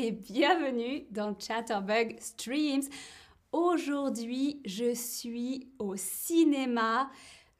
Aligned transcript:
et 0.00 0.12
bienvenue 0.12 1.06
dans 1.10 1.36
Chatterbug 1.36 2.20
Streams. 2.20 2.84
Aujourd'hui, 3.50 4.62
je 4.64 4.94
suis 4.94 5.72
au 5.80 5.96
cinéma. 5.96 7.10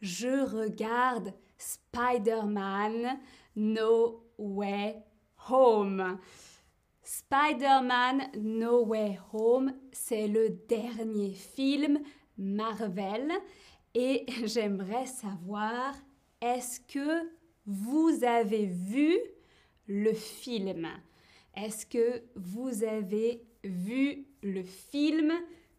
Je 0.00 0.44
regarde 0.46 1.34
Spider-Man 1.56 3.18
No 3.56 4.24
Way 4.38 5.02
Home. 5.50 6.20
Spider-Man 7.02 8.28
No 8.36 8.84
Way 8.84 9.18
Home, 9.32 9.72
c'est 9.90 10.28
le 10.28 10.50
dernier 10.68 11.32
film 11.32 11.98
Marvel 12.36 13.32
et 13.94 14.26
j'aimerais 14.44 15.06
savoir, 15.06 15.92
est-ce 16.40 16.78
que 16.82 17.28
vous 17.66 18.22
avez 18.22 18.66
vu 18.66 19.18
le 19.88 20.12
film? 20.12 20.88
Est-ce 21.58 21.86
que 21.86 22.22
vous 22.36 22.84
avez 22.84 23.42
vu 23.64 24.28
le 24.44 24.62
film? 24.62 25.32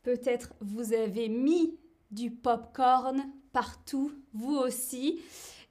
Peut-être 0.03 0.53
vous 0.59 0.91
avez 0.91 1.29
mis 1.29 1.79
du 2.11 2.31
popcorn 2.31 3.23
partout, 3.53 4.11
vous 4.33 4.57
aussi. 4.57 5.21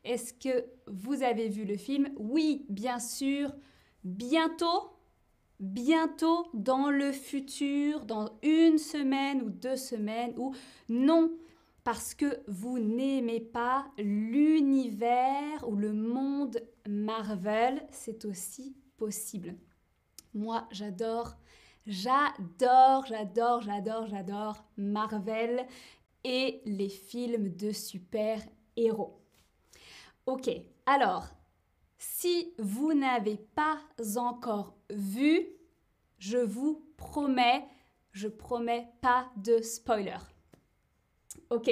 Est-ce 0.05 0.33
que 0.33 0.65
vous 0.87 1.23
avez 1.23 1.51
vu 1.51 1.65
le 1.66 1.77
film? 1.77 2.09
Oui, 2.16 2.65
bien 2.71 2.99
sûr. 3.01 3.55
Bientôt, 4.02 4.97
bientôt 5.61 6.47
dans 6.55 6.91
le 6.91 7.13
futur, 7.13 8.07
dans 8.07 8.38
une 8.43 8.79
semaine 8.79 9.43
ou 9.43 9.51
deux 9.51 9.77
semaines, 9.77 10.33
ou 10.38 10.55
non, 10.88 11.37
parce 11.85 12.15
que 12.15 12.41
vous 12.47 12.79
n'aimez 12.79 13.41
pas 13.41 13.87
l'univers 13.99 15.69
ou 15.69 15.77
le 15.77 15.93
monde 15.93 16.63
Marvel, 16.88 17.87
c'est 17.91 18.25
aussi 18.25 18.75
possible. 18.97 19.54
Moi, 20.34 20.66
j'adore, 20.71 21.37
j'adore, 21.87 23.07
j'adore, 23.07 23.62
j'adore, 23.62 24.07
j'adore 24.07 24.65
Marvel 24.76 25.66
et 26.24 26.60
les 26.65 26.88
films 26.88 27.48
de 27.57 27.73
super-héros. 27.73 29.20
Ok, 30.26 30.51
alors, 30.87 31.26
si 31.96 32.54
vous 32.59 32.95
n'avez 32.95 33.37
pas 33.37 33.79
encore 34.16 34.76
vu, 34.90 35.48
je 36.18 36.38
vous 36.38 36.85
promets, 36.96 37.66
je 38.13 38.29
promets 38.29 38.92
pas 39.01 39.30
de 39.37 39.60
spoiler. 39.63 40.18
Ok. 41.51 41.70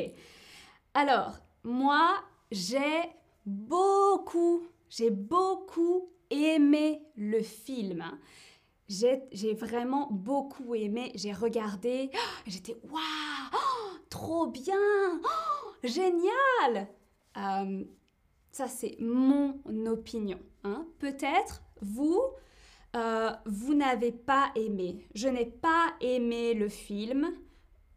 Alors, 0.94 1.38
moi, 1.64 2.22
j'ai 2.50 3.02
beaucoup, 3.44 4.66
j'ai 4.88 5.10
beaucoup 5.10 6.10
aimé 6.30 7.02
le 7.16 7.42
film. 7.42 8.04
J'ai 8.88 9.54
vraiment 9.54 10.08
beaucoup 10.10 10.74
aimé. 10.74 11.12
J'ai 11.14 11.32
regardé. 11.32 12.10
J'étais 12.46 12.76
waouh, 12.84 13.98
trop 14.10 14.46
bien, 14.46 15.20
génial. 15.84 16.88
Euh, 17.36 17.84
ça, 18.50 18.68
c'est 18.68 18.96
mon 19.00 19.60
opinion. 19.86 20.38
Hein. 20.64 20.86
Peut-être 20.98 21.62
vous, 21.82 22.22
euh, 22.94 23.30
vous 23.44 23.74
n'avez 23.74 24.12
pas 24.12 24.50
aimé. 24.54 25.04
Je 25.14 25.28
n'ai 25.28 25.46
pas 25.46 25.94
aimé 26.00 26.54
le 26.54 26.68
film 26.68 27.34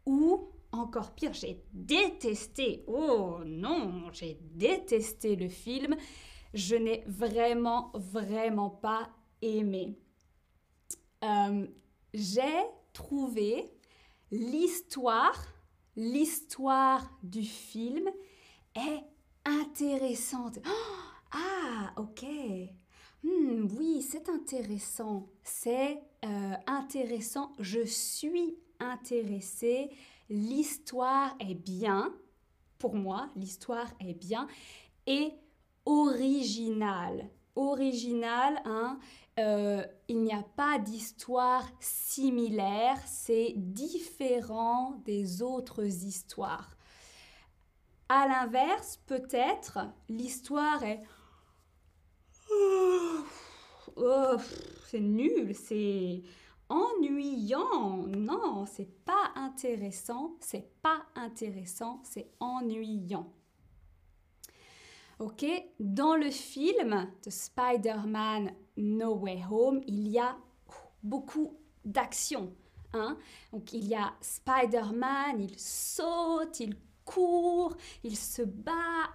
ou 0.06 0.50
encore 0.72 1.12
pire, 1.12 1.32
j'ai 1.32 1.64
détesté. 1.72 2.84
Oh 2.86 3.38
non, 3.44 4.10
j'ai 4.12 4.38
détesté 4.54 5.36
le 5.36 5.48
film. 5.48 5.96
Je 6.54 6.76
n'ai 6.76 7.04
vraiment, 7.06 7.90
vraiment 7.94 8.70
pas 8.70 9.10
aimé. 9.42 9.98
Euh, 11.22 11.66
j'ai 12.12 12.64
trouvé 12.92 13.70
l'histoire, 14.30 15.46
l'histoire 15.96 17.10
du 17.22 17.42
film 17.42 18.08
est 18.74 19.04
intéressante. 19.44 20.58
ah, 21.32 21.92
ok. 21.96 22.24
Hmm, 23.22 23.66
oui, 23.78 24.02
c'est 24.02 24.28
intéressant. 24.28 25.28
C'est 25.42 26.02
euh, 26.24 26.54
intéressant. 26.66 27.52
Je 27.58 27.84
suis 27.84 28.56
intéressée 28.78 29.90
l'histoire 30.30 31.34
est 31.40 31.54
bien, 31.54 32.14
pour 32.78 32.94
moi, 32.94 33.28
l'histoire 33.36 33.92
est 33.98 34.14
bien, 34.14 34.46
et 35.06 35.32
originale. 35.86 37.30
Originale, 37.56 38.60
hein, 38.64 38.98
euh, 39.38 39.84
il 40.08 40.22
n'y 40.22 40.32
a 40.32 40.42
pas 40.56 40.78
d'histoire 40.78 41.66
similaire, 41.80 42.98
c'est 43.06 43.54
différent 43.56 45.00
des 45.04 45.42
autres 45.42 45.84
histoires. 45.84 46.76
À 48.08 48.26
l'inverse, 48.26 48.98
peut-être, 49.06 49.78
l'histoire 50.08 50.82
est... 50.84 51.00
Oh, 53.96 54.36
c'est 54.86 55.00
nul, 55.00 55.54
c'est 55.54 56.22
ennuyant. 56.68 58.06
Non, 58.06 58.64
c'est 58.66 59.04
pas 59.04 59.32
intéressant, 59.36 60.36
c'est 60.40 60.70
pas 60.82 61.02
intéressant, 61.14 62.00
c'est 62.04 62.30
ennuyant. 62.40 63.32
Ok, 65.20 65.44
dans 65.78 66.16
le 66.16 66.30
film 66.30 67.06
de 67.22 67.28
Spider-Man 67.28 68.54
No 68.78 69.16
Way 69.16 69.42
Home, 69.50 69.82
il 69.86 70.08
y 70.08 70.18
a 70.18 70.34
beaucoup 71.02 71.58
d'action. 71.84 72.54
Hein? 72.94 73.18
Donc 73.52 73.74
il 73.74 73.86
y 73.86 73.94
a 73.94 74.14
Spider-Man, 74.22 75.42
il 75.42 75.58
saute, 75.58 76.60
il 76.60 76.74
court, 77.04 77.76
il 78.02 78.16
se 78.16 78.40
bat. 78.40 79.12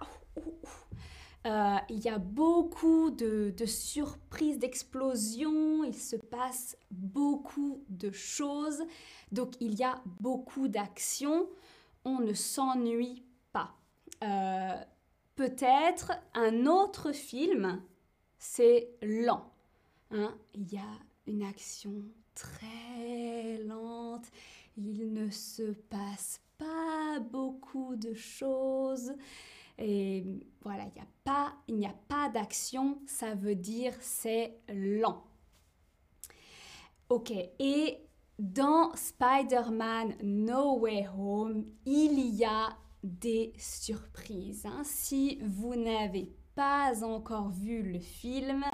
Euh, 1.44 1.76
il 1.88 1.98
y 2.04 2.08
a 2.08 2.18
beaucoup 2.18 3.10
de, 3.10 3.52
surprises, 3.66 4.60
d'explosions, 4.60 5.82
il 5.82 5.96
se 5.96 6.14
passe 6.14 6.76
beaucoup 6.92 7.82
de 7.88 8.12
choses, 8.12 8.84
donc 9.32 9.54
il 9.60 9.74
y 9.74 9.82
a 9.82 10.00
beaucoup 10.20 10.68
d'actions, 10.68 11.48
on 12.04 12.20
ne 12.20 12.32
s'ennuie 12.32 13.24
pas. 13.52 13.74
Euh, 14.22 14.76
peut-être 15.36 16.12
un 16.34 16.66
autre 16.66 17.12
film, 17.12 17.82
c'est 18.38 18.88
lent. 19.02 19.52
Hein. 20.10 20.34
Il 20.54 20.72
y 20.72 20.78
a 20.78 20.98
une 21.26 21.42
action 21.42 22.02
très 22.34 23.58
lente, 23.64 24.26
il 24.76 25.12
ne 25.12 25.30
se 25.30 25.72
passe 25.72 26.40
pas 26.58 27.20
beaucoup 27.20 27.96
de 27.96 28.14
choses. 28.14 29.12
Et 29.78 30.24
voilà, 30.62 30.84
il 30.84 31.74
n'y 31.76 31.86
a 31.86 31.94
pas, 31.98 31.98
pas 32.08 32.28
d'action, 32.30 32.98
ça 33.06 33.34
veut 33.34 33.54
dire 33.54 33.94
c'est 34.00 34.58
lent. 34.68 35.22
Ok, 37.08 37.30
et 37.30 37.98
dans 38.38 38.94
Spider-Man 38.94 40.16
No 40.22 40.78
Way 40.78 41.08
Home, 41.16 41.66
il 41.84 42.34
y 42.34 42.44
a 42.44 42.76
des 43.06 43.52
surprises. 43.58 44.66
Hein. 44.66 44.82
Si 44.84 45.38
vous 45.42 45.74
n'avez 45.76 46.32
pas 46.54 47.04
encore 47.04 47.50
vu 47.50 47.82
le 47.82 48.00
film, 48.00 48.64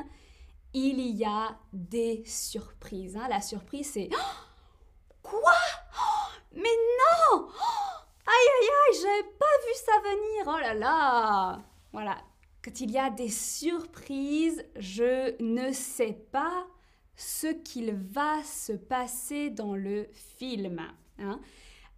il 0.73 1.01
y 1.01 1.25
a 1.25 1.59
des 1.73 2.25
surprises. 2.25 3.17
Hein. 3.17 3.29
La 3.29 3.41
surprise, 3.41 3.91
c'est 3.93 4.09
Quoi? 5.23 5.53
Mais 6.55 6.63
non 6.63 7.49
Aïe 8.27 8.49
aïe 8.61 8.69
aïe, 8.69 9.01
j'avais 9.03 9.33
pas 9.39 9.47
vu 9.67 9.75
ça 9.75 9.93
venir. 10.01 10.55
Oh 10.55 10.61
là 10.61 10.75
là. 10.75 11.63
Voilà. 11.93 12.17
Quand 12.65 12.81
il 12.81 12.91
y 12.91 12.99
a 12.99 13.11
des 13.11 13.29
surprises, 13.29 14.65
je 14.77 15.35
ne 15.43 15.73
sais 15.73 16.13
pas 16.31 16.67
ce 17.17 17.49
qu'il 17.49 17.95
va 17.95 18.43
se 18.45 18.73
passer 18.73 19.51
dans 19.51 19.75
le 19.75 20.09
film. 20.39 20.81
Hein. 21.19 21.41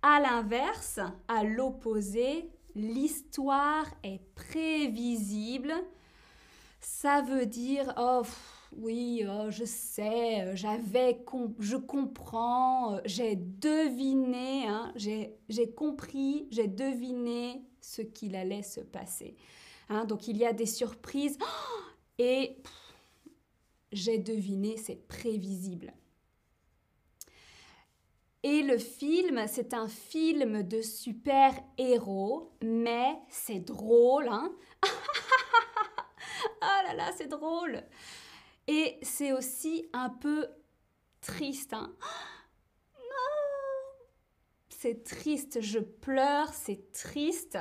À 0.06 0.20
l'inverse, 0.20 1.00
à 1.28 1.44
l'opposé, 1.44 2.50
l'histoire 2.74 3.86
est 4.02 4.20
prévisible. 4.34 5.72
Ça 6.78 7.22
veut 7.22 7.46
dire, 7.46 7.94
oh, 7.96 8.20
oui, 8.76 9.24
oh, 9.26 9.50
je 9.50 9.64
sais, 9.64 10.54
j'avais, 10.56 11.24
je 11.58 11.76
comprends, 11.78 13.00
j'ai 13.06 13.34
deviné, 13.34 14.66
hein, 14.68 14.92
j'ai 14.94 15.72
compris, 15.74 16.48
j'ai 16.50 16.68
deviné 16.68 17.64
ce 17.80 18.02
qu'il 18.02 18.36
allait 18.36 18.62
se 18.62 18.80
passer. 18.80 19.34
Hein. 19.88 20.04
donc 20.04 20.28
il 20.28 20.36
y 20.36 20.44
a 20.44 20.52
des 20.52 20.66
surprises 20.66 21.38
et 22.18 22.58
j'ai 23.90 24.18
deviné, 24.18 24.76
c'est 24.76 25.08
prévisible. 25.08 25.94
Et 28.46 28.62
le 28.62 28.76
film, 28.76 29.46
c'est 29.48 29.72
un 29.72 29.88
film 29.88 30.64
de 30.64 30.82
super-héros, 30.82 32.52
mais 32.62 33.18
c'est 33.30 33.60
drôle. 33.60 34.28
Hein 34.28 34.54
oh 34.84 34.88
là 36.60 36.92
là, 36.92 37.10
c'est 37.16 37.28
drôle. 37.28 37.82
Et 38.66 38.98
c'est 39.00 39.32
aussi 39.32 39.88
un 39.94 40.10
peu 40.10 40.46
triste. 41.22 41.72
Hein. 41.72 41.96
Non 42.98 44.04
C'est 44.68 45.04
triste, 45.04 45.62
je 45.62 45.78
pleure, 45.78 46.52
c'est 46.52 46.92
triste. 46.92 47.56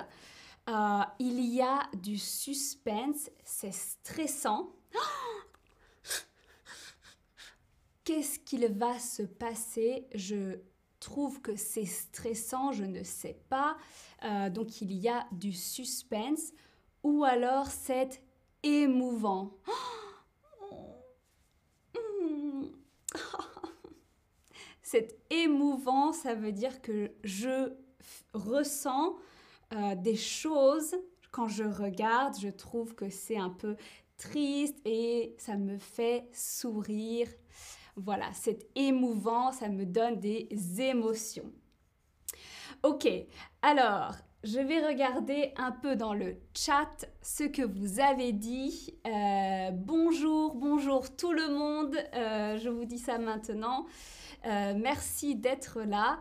Euh, 0.67 0.99
il 1.17 1.45
y 1.45 1.61
a 1.61 1.83
du 1.93 2.17
suspense, 2.17 3.31
c'est 3.45 3.73
stressant. 3.73 4.75
Qu'est-ce 8.03 8.39
qu'il 8.39 8.67
va 8.67 8.99
se 8.99 9.23
passer? 9.23 10.09
Je 10.13 10.59
trouve 11.03 11.41
que 11.41 11.55
c'est 11.55 11.85
stressant, 11.85 12.71
je 12.71 12.85
ne 12.85 13.03
sais 13.03 13.37
pas. 13.49 13.77
Euh, 14.23 14.49
donc 14.49 14.81
il 14.81 14.93
y 14.93 15.09
a 15.09 15.27
du 15.31 15.53
suspense. 15.53 16.53
Ou 17.03 17.23
alors 17.23 17.67
c'est 17.67 18.23
émouvant. 18.63 19.51
c'est 24.81 25.19
émouvant, 25.29 26.13
ça 26.13 26.33
veut 26.33 26.51
dire 26.51 26.81
que 26.81 27.11
je 27.23 27.71
ressens 28.33 29.15
euh, 29.73 29.95
des 29.95 30.15
choses 30.15 30.95
quand 31.33 31.47
je 31.47 31.63
regarde, 31.63 32.35
je 32.39 32.49
trouve 32.49 32.93
que 32.93 33.09
c'est 33.09 33.37
un 33.37 33.49
peu 33.49 33.75
triste 34.17 34.77
et 34.85 35.35
ça 35.39 35.57
me 35.57 35.79
fait 35.79 36.29
sourire. 36.31 37.27
Voilà, 37.95 38.31
c'est 38.33 38.67
émouvant, 38.75 39.51
ça 39.51 39.69
me 39.69 39.85
donne 39.85 40.19
des 40.19 40.49
émotions. 40.79 41.51
Ok, 42.81 43.07
alors 43.61 44.15
je 44.43 44.59
vais 44.59 44.85
regarder 44.85 45.53
un 45.57 45.71
peu 45.71 45.95
dans 45.95 46.13
le 46.13 46.35
chat 46.53 47.05
ce 47.21 47.43
que 47.43 47.61
vous 47.61 47.99
avez 47.99 48.33
dit. 48.33 48.93
Euh, 49.07 49.71
bonjour, 49.71 50.55
bonjour 50.55 51.15
tout 51.15 51.31
le 51.31 51.47
monde. 51.49 51.95
Euh, 52.13 52.57
je 52.57 52.69
vous 52.69 52.85
dis 52.85 52.99
ça 52.99 53.17
maintenant. 53.19 53.85
merci 54.43 55.35
d'être 55.35 55.81
là. 55.81 56.19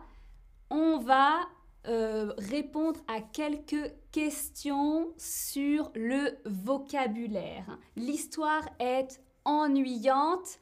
On 0.69 0.99
va 0.99 1.41
euh, 1.85 2.31
répondre 2.37 3.01
à 3.09 3.19
quelques 3.19 3.91
questions 4.13 5.09
sur 5.17 5.91
le 5.95 6.37
vocabulaire. 6.45 7.77
L'histoire 7.97 8.63
est 8.79 9.21
ennuyante. 9.43 10.59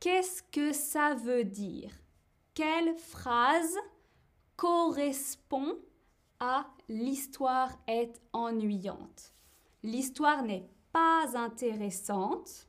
Qu'est-ce 0.00 0.42
que 0.44 0.72
ça 0.72 1.14
veut 1.14 1.44
dire? 1.44 1.90
Quelle 2.54 2.96
phrase 2.96 3.76
correspond 4.56 5.76
à 6.38 6.66
l'histoire 6.88 7.72
est 7.86 8.20
ennuyante? 8.32 9.34
L'histoire 9.82 10.42
n'est 10.42 10.68
pas 10.92 11.36
intéressante. 11.36 12.68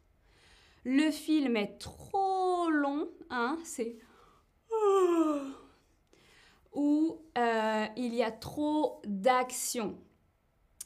Le 0.83 1.11
film 1.11 1.55
est 1.55 1.77
trop 1.77 2.69
long, 2.69 3.09
hein, 3.29 3.59
c'est 3.63 3.97
où 6.73 7.21
euh, 7.37 7.85
il 7.95 8.15
y 8.15 8.23
a 8.23 8.31
trop 8.31 9.01
d'action. 9.05 9.97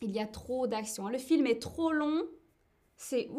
Il 0.01 0.11
y 0.11 0.19
a 0.19 0.27
trop 0.27 0.67
d'action. 0.67 1.07
Le 1.07 1.17
film 1.17 1.47
est 1.47 1.61
trop 1.61 1.91
long. 1.91 2.23
C'est 2.95 3.29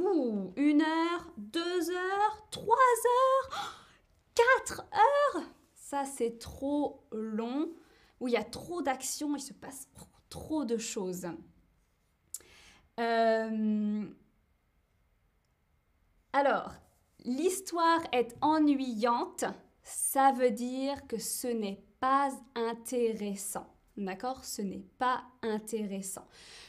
une 0.56 0.82
heure, 0.82 1.32
deux 1.36 1.90
heures, 1.90 2.48
trois 2.50 2.76
heures, 2.76 3.88
quatre 4.34 4.86
heures. 4.92 5.42
Ça, 5.74 6.04
c'est 6.04 6.38
trop 6.38 7.06
long. 7.12 7.70
Où 8.20 8.28
il 8.28 8.34
y 8.34 8.36
a 8.36 8.44
trop 8.44 8.82
d'action, 8.82 9.36
il 9.36 9.40
se 9.40 9.52
passe 9.52 9.88
trop 10.28 10.64
de 10.64 10.78
choses. 10.78 11.26
Euh, 13.00 14.06
alors, 16.32 16.72
l'histoire 17.24 18.00
est 18.12 18.36
ennuyante. 18.40 19.44
Ça 19.82 20.32
veut 20.32 20.50
dire 20.50 21.06
que 21.06 21.18
ce 21.18 21.48
n'est 21.48 21.82
intéressant. 22.54 23.73
D'accord? 23.96 24.44
Ce 24.44 24.62
n'est 24.62 24.84
pas 24.98 25.24
intéressant. 25.42 26.26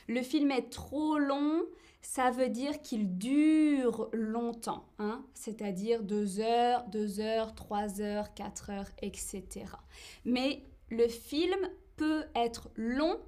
Le 0.08 0.22
film 0.22 0.52
est 0.52 0.70
trop 0.70 1.18
long, 1.18 1.64
ça 2.02 2.30
veut 2.30 2.50
dire 2.50 2.82
qu'il 2.82 3.18
dure 3.18 4.10
longtemps, 4.14 4.86
hein? 5.00 5.26
c'est-à-dire 5.34 6.04
deux 6.04 6.40
heures, 6.40 6.86
deux 6.88 7.20
heures, 7.20 7.56
trois 7.56 8.00
heures, 8.00 8.34
quatre 8.36 8.70
heures, 8.70 8.90
etc. 9.02 9.44
Mais 10.24 10.64
le 10.90 11.08
film 11.08 11.68
peut 11.98 12.26
être 12.36 12.70
long 12.76 13.20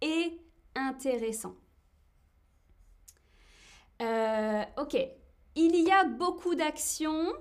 et 0.00 0.38
intéressant. 0.74 1.54
Euh, 4.00 4.62
ok, 4.78 4.96
il 5.54 5.76
y 5.76 5.90
a 5.90 6.04
beaucoup 6.04 6.54
d'actions 6.54 7.32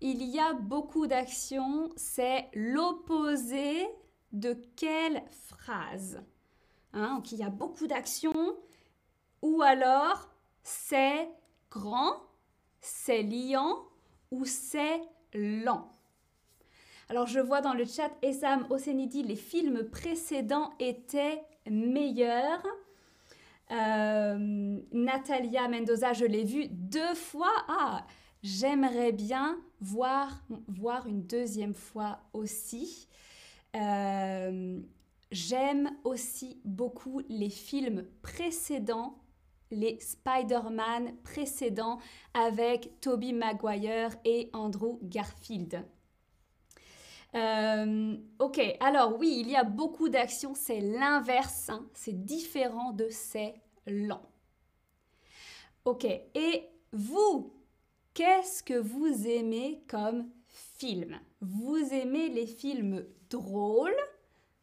il 0.00 0.22
y 0.22 0.38
a 0.38 0.52
beaucoup 0.52 1.06
d'actions, 1.06 1.90
c'est 1.96 2.48
l'opposé 2.52 3.86
de 4.40 4.56
quelle 4.76 5.22
phrase 5.48 6.20
hein, 6.92 7.16
Donc 7.16 7.32
il 7.32 7.38
y 7.38 7.42
a 7.42 7.50
beaucoup 7.50 7.86
d'actions, 7.86 8.56
ou 9.42 9.62
alors 9.62 10.28
c'est 10.62 11.28
grand, 11.70 12.14
c'est 12.80 13.22
liant 13.22 13.78
ou 14.30 14.44
c'est 14.44 15.00
lent. 15.34 15.90
Alors 17.08 17.26
je 17.26 17.40
vois 17.40 17.60
dans 17.60 17.74
le 17.74 17.84
chat 17.84 18.10
Essam 18.22 18.66
Osenidi, 18.70 19.22
les 19.22 19.36
films 19.36 19.84
précédents 19.84 20.74
étaient 20.78 21.42
meilleurs. 21.70 22.64
Euh, 23.70 24.78
Natalia 24.92 25.68
Mendoza, 25.68 26.12
je 26.12 26.24
l'ai 26.24 26.44
vu 26.44 26.68
deux 26.68 27.14
fois. 27.14 27.52
Ah, 27.68 28.06
J'aimerais 28.46 29.10
bien 29.10 29.58
voir 29.80 30.38
une 31.08 31.26
deuxième 31.26 31.74
fois 31.74 32.20
aussi. 32.32 33.05
Euh, 33.76 34.80
j'aime 35.30 35.90
aussi 36.04 36.60
beaucoup 36.64 37.20
les 37.28 37.50
films 37.50 38.06
précédents, 38.22 39.18
les 39.70 39.98
Spider-Man 40.00 41.14
précédents 41.22 41.98
avec 42.34 43.00
Tobey 43.00 43.32
Maguire 43.32 44.16
et 44.24 44.50
Andrew 44.52 44.98
Garfield. 45.02 45.84
Euh, 47.34 48.16
ok, 48.38 48.60
alors 48.80 49.18
oui, 49.18 49.38
il 49.40 49.50
y 49.50 49.56
a 49.56 49.64
beaucoup 49.64 50.08
d'actions, 50.08 50.54
c'est 50.54 50.80
l'inverse, 50.80 51.68
hein. 51.68 51.86
c'est 51.92 52.24
différent 52.24 52.92
de 52.92 53.08
c'est 53.10 53.54
lent. 53.86 54.22
Ok, 55.84 56.04
et 56.04 56.68
vous, 56.92 57.52
Qu'est-ce 58.16 58.62
que 58.62 58.78
vous 58.78 59.28
aimez 59.28 59.82
comme 59.88 60.30
film 60.78 61.18
Vous 61.40 61.76
aimez 61.92 62.28
les 62.28 62.46
films 62.46 63.06
drôles 63.30 63.96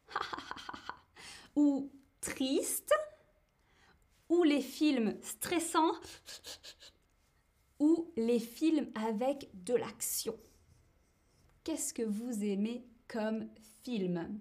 ou 1.56 1.90
tristes 2.20 2.94
ou 4.28 4.42
les 4.42 4.62
films 4.62 5.16
stressants 5.22 5.94
ou 7.78 8.12
les 8.16 8.40
films 8.40 8.90
avec 8.94 9.50
de 9.64 9.74
l'action. 9.74 10.36
Qu'est-ce 11.64 11.92
que 11.92 12.02
vous 12.02 12.44
aimez 12.44 12.86
comme 13.08 13.48
film? 13.82 14.40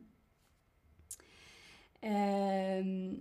Euh, 2.03 3.13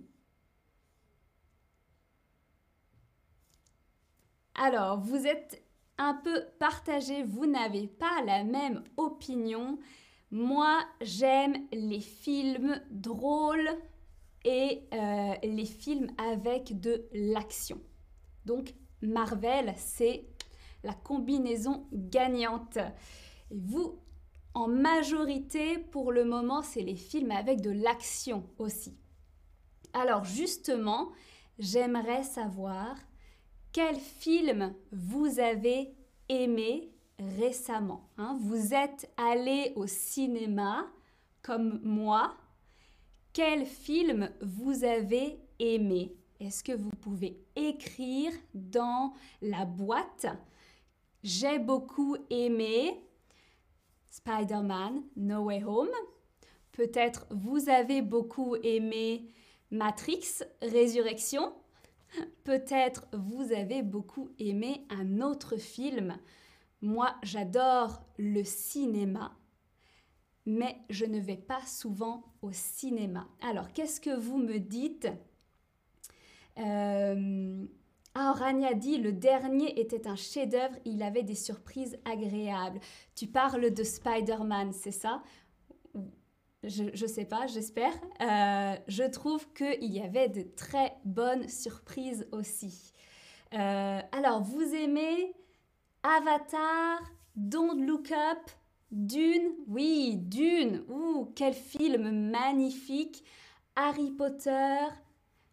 Alors, 4.55 4.99
vous 4.99 5.25
êtes 5.25 5.63
un 5.97 6.13
peu 6.15 6.43
partagé, 6.59 7.23
vous 7.23 7.45
n'avez 7.45 7.87
pas 7.87 8.21
la 8.25 8.43
même 8.43 8.83
opinion. 8.97 9.79
Moi, 10.31 10.79
j'aime 11.01 11.55
les 11.71 11.99
films 11.99 12.81
drôles 12.89 13.69
et 14.43 14.83
euh, 14.93 15.33
les 15.43 15.65
films 15.65 16.11
avec 16.17 16.79
de 16.79 17.05
l'action. 17.13 17.79
Donc, 18.45 18.73
Marvel, 19.01 19.73
c'est 19.77 20.25
la 20.83 20.93
combinaison 20.93 21.87
gagnante. 21.93 22.77
Vous, 23.51 23.99
en 24.53 24.67
majorité, 24.67 25.77
pour 25.77 26.11
le 26.11 26.25
moment, 26.25 26.61
c'est 26.61 26.81
les 26.81 26.95
films 26.95 27.31
avec 27.31 27.61
de 27.61 27.71
l'action 27.71 28.43
aussi. 28.57 28.97
Alors, 29.93 30.23
justement, 30.25 31.11
j'aimerais 31.59 32.23
savoir 32.23 32.95
quel 33.73 33.95
film 33.95 34.73
vous 34.91 35.39
avez 35.39 35.93
aimé 36.29 36.91
récemment 37.19 38.07
hein? 38.17 38.37
Vous 38.39 38.73
êtes 38.73 39.11
allé 39.17 39.73
au 39.75 39.87
cinéma 39.87 40.87
comme 41.41 41.81
moi. 41.83 42.37
Quel 43.33 43.65
film 43.65 44.29
vous 44.41 44.83
avez 44.83 45.39
aimé? 45.59 46.15
Est-ce 46.39 46.63
que 46.63 46.71
vous 46.71 46.91
pouvez 47.01 47.43
écrire 47.55 48.31
dans 48.53 49.13
la 49.41 49.65
boîte? 49.65 50.27
J'ai 51.23 51.57
beaucoup 51.57 52.15
aimé 52.29 53.01
Spider-Man 54.09 55.01
No 55.15 55.45
Way 55.45 55.63
Home. 55.63 55.89
Peut-être 56.73 57.25
vous 57.31 57.69
avez 57.69 58.03
beaucoup 58.03 58.55
aimé 58.57 59.29
Matrix 59.71 60.43
Résurrection. 60.61 61.53
Peut-être 62.43 63.07
vous 63.13 63.51
avez 63.53 63.81
beaucoup 63.83 64.29
aimé 64.39 64.85
un 64.89 65.21
autre 65.21 65.57
film. 65.57 66.17
Moi, 66.81 67.15
j'adore 67.23 68.03
le 68.17 68.43
cinéma, 68.43 69.37
mais 70.45 70.77
je 70.89 71.05
ne 71.05 71.19
vais 71.19 71.37
pas 71.37 71.65
souvent 71.65 72.23
au 72.41 72.51
cinéma. 72.51 73.27
Alors, 73.41 73.71
qu'est-ce 73.73 74.01
que 74.01 74.15
vous 74.15 74.37
me 74.37 74.59
dites? 74.59 75.07
Euh, 76.57 77.65
Ah, 78.15 78.31
Rania 78.33 78.75
dit, 78.75 78.99
le 78.99 79.11
dernier 79.11 79.79
était 79.79 80.07
un 80.07 80.15
chef-d'œuvre, 80.15 80.75
il 80.85 81.01
avait 81.01 81.23
des 81.23 81.33
surprises 81.35 81.97
agréables. 82.05 82.79
Tu 83.15 83.25
parles 83.25 83.71
de 83.71 83.83
Spider-Man, 83.83 84.71
c'est 84.71 84.91
ça? 84.91 85.23
Je 86.63 86.83
ne 86.83 87.07
sais 87.07 87.25
pas, 87.25 87.47
j'espère. 87.47 87.93
Euh, 88.21 88.75
je 88.87 89.03
trouve 89.03 89.47
qu'il 89.53 89.91
y 89.91 90.01
avait 90.01 90.29
de 90.29 90.43
très 90.55 90.93
bonnes 91.05 91.47
surprises 91.47 92.27
aussi. 92.31 92.93
Euh, 93.53 94.01
alors, 94.11 94.41
vous 94.41 94.73
aimez 94.73 95.33
Avatar, 96.03 96.99
Don't 97.35 97.85
Look 97.85 98.11
Up, 98.11 98.49
Dune? 98.91 99.51
Oui, 99.67 100.15
Dune 100.17 100.83
quel 101.35 101.53
film 101.53 102.29
magnifique 102.31 103.23
Harry 103.75 104.11
Potter 104.11 104.77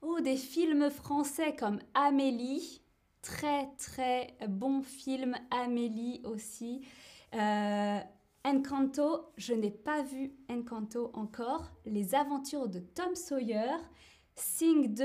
Oh, 0.02 0.20
des 0.20 0.36
films 0.36 0.90
français 0.90 1.54
comme 1.54 1.78
Amélie. 1.94 2.80
Très, 3.22 3.68
très 3.76 4.34
bon 4.48 4.80
film, 4.82 5.36
Amélie 5.50 6.22
aussi. 6.24 6.80
Euh, 7.34 8.00
Encanto, 8.44 9.32
je 9.36 9.52
n'ai 9.52 9.70
pas 9.70 10.02
vu 10.02 10.32
Encanto 10.48 11.10
encore. 11.14 11.70
Les 11.84 12.14
aventures 12.14 12.68
de 12.68 12.78
Tom 12.80 13.14
Sawyer. 13.14 13.76
Sing 14.34 14.94
2, 14.94 15.04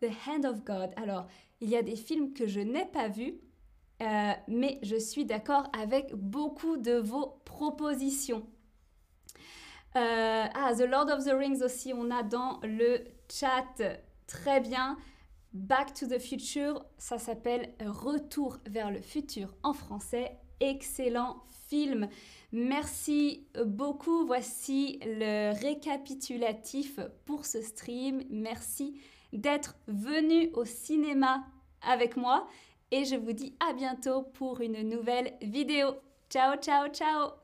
The 0.00 0.10
Hand 0.26 0.44
of 0.44 0.64
God. 0.64 0.90
Alors, 0.96 1.28
il 1.60 1.68
y 1.70 1.76
a 1.76 1.82
des 1.82 1.96
films 1.96 2.32
que 2.32 2.46
je 2.46 2.60
n'ai 2.60 2.86
pas 2.86 3.08
vus, 3.08 3.38
euh, 4.02 4.32
mais 4.48 4.80
je 4.82 4.96
suis 4.96 5.24
d'accord 5.24 5.70
avec 5.78 6.12
beaucoup 6.14 6.76
de 6.76 6.94
vos 6.94 7.40
propositions. 7.44 8.44
Euh, 9.94 10.44
ah, 10.52 10.72
The 10.76 10.82
Lord 10.82 11.10
of 11.10 11.24
the 11.24 11.32
Rings 11.32 11.62
aussi, 11.62 11.92
on 11.94 12.10
a 12.10 12.22
dans 12.22 12.58
le 12.64 13.04
chat. 13.30 13.80
Très 14.26 14.60
bien. 14.60 14.96
Back 15.52 15.92
to 15.94 16.06
the 16.06 16.18
Future, 16.18 16.84
ça 16.96 17.18
s'appelle 17.18 17.74
Retour 17.84 18.58
vers 18.66 18.90
le 18.90 19.02
futur 19.02 19.54
en 19.62 19.74
français. 19.74 20.41
Excellent 20.62 21.42
film. 21.68 22.08
Merci 22.52 23.46
beaucoup. 23.64 24.24
Voici 24.26 25.00
le 25.04 25.52
récapitulatif 25.60 27.00
pour 27.24 27.46
ce 27.46 27.60
stream. 27.60 28.22
Merci 28.30 29.00
d'être 29.32 29.74
venu 29.88 30.50
au 30.54 30.64
cinéma 30.64 31.44
avec 31.82 32.16
moi 32.16 32.46
et 32.92 33.04
je 33.04 33.16
vous 33.16 33.32
dis 33.32 33.54
à 33.58 33.72
bientôt 33.72 34.22
pour 34.22 34.60
une 34.60 34.88
nouvelle 34.88 35.34
vidéo. 35.42 35.96
Ciao, 36.30 36.56
ciao, 36.56 36.88
ciao 36.88 37.41